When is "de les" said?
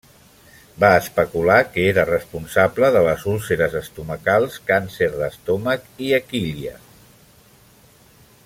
2.97-3.27